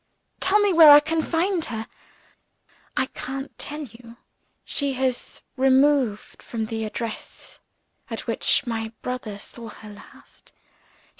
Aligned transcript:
"Tell 0.39 0.59
me 0.59 0.73
where 0.73 0.89
I 0.89 0.99
can 0.99 1.21
find 1.21 1.63
her." 1.65 1.85
"I 2.97 3.05
can't 3.05 3.55
tell 3.59 3.83
you. 3.83 4.17
She 4.65 4.93
has 4.93 5.43
removed 5.55 6.41
from 6.41 6.65
the 6.65 6.85
address 6.85 7.59
at 8.09 8.25
which 8.25 8.65
my 8.65 8.93
brother 9.03 9.37
saw 9.37 9.69
her 9.69 9.89
last. 9.91 10.53